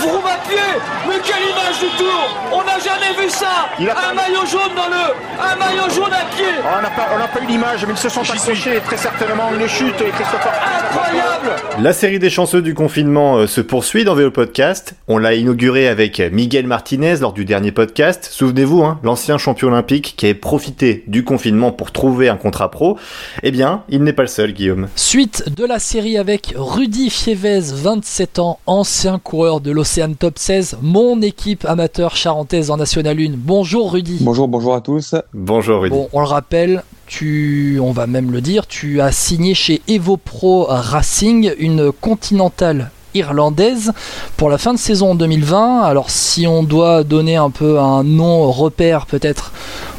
[0.00, 0.58] Vroom à pied
[1.08, 5.14] Mais quelle image du tour On n'a jamais vu ça Un maillot jaune dans le...
[5.40, 8.22] Un maillot jaune à pied oh, On n'a pas, eu l'image, mais ils se sont
[8.22, 9.50] accrochés très certainement.
[9.58, 10.52] Une chute et Christopher...
[10.84, 11.50] Incroyable
[11.80, 14.94] La série des chanceux du confinement euh, se poursuit dans Vélo Podcast.
[15.08, 18.28] On l'a inauguré avec Miguel Martinez lors du dernier podcast.
[18.30, 22.98] Souvenez-vous, hein, l'ancien champion olympique qui avait profité du confinement pour trouver un contrat pro.
[23.42, 24.88] Eh bien, il n'est pas le seul, Guillaume.
[24.96, 30.78] Suite de la série avec Rudy Fievez, 27 ans, ancien coureur de l'Océan Top 16,
[30.80, 33.32] mon équipe amateur charentaise en National 1.
[33.34, 34.18] Bonjour Rudy.
[34.20, 35.16] Bonjour, bonjour à tous.
[35.34, 35.96] Bonjour Rudy.
[35.96, 40.16] Bon, on le rappelle, tu, on va même le dire, tu as signé chez Evo
[40.16, 43.92] Pro Racing une continentale irlandaise
[44.36, 45.80] pour la fin de saison 2020.
[45.80, 49.50] Alors si on doit donner un peu un nom repère peut-être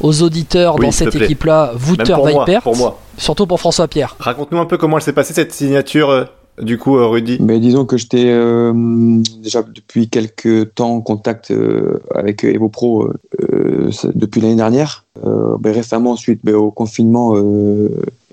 [0.00, 3.00] aux auditeurs dans cette équipe-là, Wouter Vipert, pour moi.
[3.18, 4.14] surtout pour François Pierre.
[4.20, 6.24] Raconte-nous un peu comment elle s'est passée cette signature euh,
[6.60, 7.38] du coup, euh, Rudy?
[7.40, 8.72] Mais Disons que j'étais euh,
[9.42, 11.52] déjà depuis quelques temps en contact
[12.14, 13.10] avec Evo Pro
[14.14, 15.04] depuis l'année dernière.
[15.24, 17.36] Ben, récemment, suite ben, au confinement,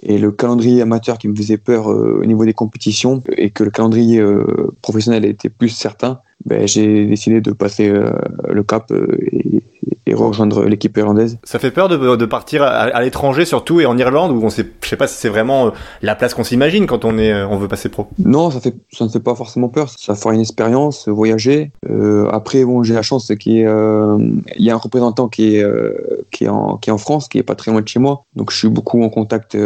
[0.01, 3.63] et le calendrier amateur qui me faisait peur euh, au niveau des compétitions et que
[3.63, 8.11] le calendrier euh, professionnel était plus certain, ben, j'ai décidé de passer euh,
[8.47, 9.61] le cap et,
[10.09, 11.37] et rejoindre l'équipe irlandaise.
[11.43, 14.65] Ça fait peur de, de partir à, l'étranger surtout et en Irlande où on sait,
[14.83, 15.69] je sais pas si c'est vraiment euh,
[16.01, 18.07] la place qu'on s'imagine quand on est, euh, on veut passer pro.
[18.17, 19.89] Non, ça fait, ça ne fait pas forcément peur.
[19.97, 21.71] Ça fera une expérience, voyager.
[21.89, 24.17] Euh, après, bon, j'ai la chance qu'il y, euh,
[24.57, 25.93] y a un représentant qui est, euh,
[26.31, 28.23] qui est en, qui est en France, qui est pas très loin de chez moi.
[28.35, 29.57] Donc, je suis beaucoup en contact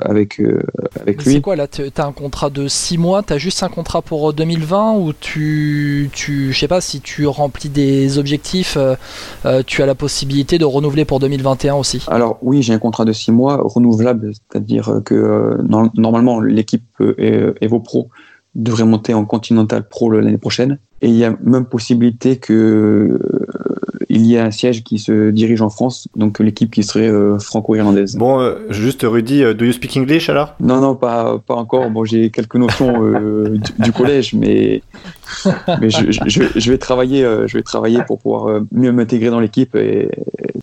[0.00, 0.40] avec,
[1.00, 1.34] avec lui.
[1.34, 3.22] C'est quoi là T'as un contrat de 6 mois?
[3.22, 7.68] T'as juste un contrat pour 2020 ou tu, tu, je sais pas si tu remplis
[7.68, 8.76] des objectifs,
[9.66, 13.12] tu as la possibilité de renouveler pour 2021 aussi Alors oui, j'ai un contrat de
[13.12, 18.10] 6 mois renouvelable, c'est-à-dire que euh, normalement l'équipe euh, Evo Pro
[18.54, 20.78] devrait monter en Continental Pro l'année prochaine.
[21.00, 23.18] Et il y a même possibilité que
[24.14, 27.38] il y a un siège qui se dirige en France, donc l'équipe qui serait euh,
[27.38, 28.14] franco-irlandaise.
[28.16, 30.54] Bon, euh, juste Rudy, euh, do you speak English alors?
[30.60, 31.88] Non, non, pas, pas encore.
[31.88, 32.92] Bon, j'ai quelques notions
[33.78, 34.82] du, collège, mais,
[35.80, 39.74] mais je, je, je, vais travailler, je vais travailler pour pouvoir mieux m'intégrer dans l'équipe
[39.74, 40.10] et,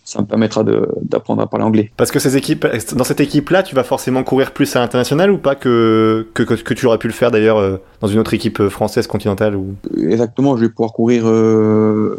[0.03, 0.63] ça me permettra
[1.03, 1.91] d'apprendre à parler anglais.
[1.95, 5.37] Parce que ces équipes, dans cette équipe-là, tu vas forcément courir plus à l'international ou
[5.37, 9.05] pas que, que, que, tu aurais pu le faire d'ailleurs dans une autre équipe française
[9.05, 9.75] continentale ou...
[10.01, 11.25] Exactement, je vais pouvoir courir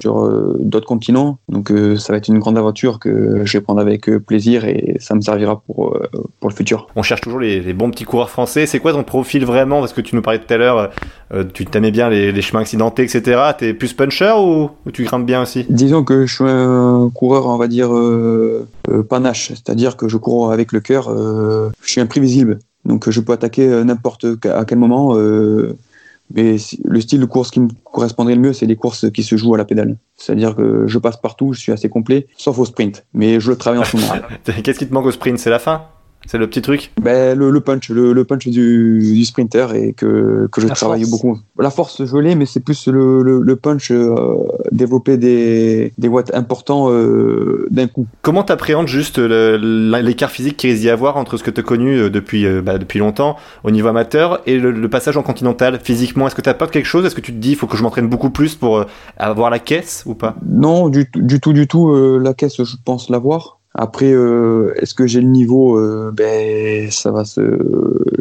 [0.00, 0.30] sur
[0.60, 4.08] d'autres continents donc euh, ça va être une grande aventure que je vais prendre avec
[4.08, 6.08] euh, plaisir et ça me servira pour, euh,
[6.38, 6.86] pour le futur.
[6.96, 8.66] On cherche toujours les, bons petits coureurs français.
[8.66, 9.80] C'est quoi ton profil vraiment?
[9.80, 10.90] Parce que tu nous parlais tout à l'heure,
[11.54, 13.40] tu t'aimais bien les, chemins accidentés, etc.
[13.56, 15.66] T'es plus puncher ou, tu grimpes bien aussi?
[15.68, 17.90] Disons que je suis un coureur, on va dire,
[19.08, 19.48] panache.
[19.48, 21.10] C'est-à-dire que je cours avec le cœur.
[21.10, 22.58] je suis imprévisible.
[22.84, 25.16] Donc je peux attaquer n'importe à quel moment.
[26.34, 29.36] Mais le style de course qui me correspondrait le mieux, c'est les courses qui se
[29.36, 29.96] jouent à la pédale.
[30.16, 33.04] C'est-à-dire que je passe partout, je suis assez complet, sauf au sprint.
[33.12, 34.12] Mais je le travaille en ce moment.
[34.62, 35.38] Qu'est-ce qui te manque au sprint?
[35.38, 35.86] C'est la fin?
[36.26, 40.68] C'est le petit truc ben, le, punch, le, punch du, sprinter et que, que je
[40.68, 41.38] travaille beaucoup.
[41.58, 44.14] La force, je l'ai, mais c'est plus le, punch, euh,
[44.70, 48.06] développer des, des watts importants euh, d'un coup.
[48.22, 51.96] Comment t'appréhendes juste l'écart physique qu'il risque d'y avoir entre ce que tu as connu
[51.96, 56.26] euh, depuis, bah, depuis longtemps au niveau amateur et le, passage en continental physiquement?
[56.26, 57.06] Est-ce que tu pas quelque chose?
[57.06, 58.84] Est-ce que tu te dis il faut que je m'entraîne beaucoup plus pour
[59.16, 60.36] avoir la caisse ou pas?
[60.46, 62.18] Non, du, du tout, du tout.
[62.18, 63.59] la caisse, je pense l'avoir.
[63.74, 67.40] Après, euh, est-ce que j'ai le niveau euh, Ben, ça va se.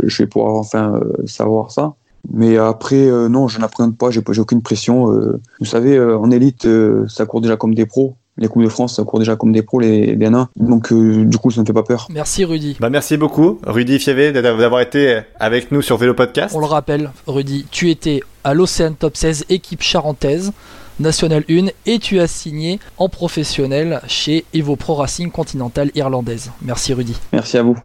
[0.03, 1.93] Je vais pouvoir enfin euh, savoir ça.
[2.31, 4.11] Mais après, non, je n'appréhende pas.
[4.11, 5.05] J'ai aucune pression.
[5.05, 6.67] vous savez, en élite,
[7.07, 8.15] ça court déjà comme des pros.
[8.37, 11.49] Les Coupes de France, ça court déjà comme des pros, les, les Donc, du coup,
[11.49, 12.07] ça ne fait pas peur.
[12.11, 12.75] Merci, Rudy.
[12.79, 16.53] Bah, merci beaucoup, Rudy Fievé, d'avoir été avec nous sur Vélo Podcast.
[16.55, 20.51] On le rappelle, Rudy, tu étais à l'Océan Top 16, équipe charentaise.
[20.99, 26.51] National 1 et tu as signé en professionnel chez Evo Pro Racing Continental Irlandaise.
[26.61, 27.15] Merci Rudy.
[27.31, 27.77] Merci à vous.